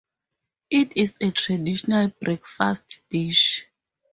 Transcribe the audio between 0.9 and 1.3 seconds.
is a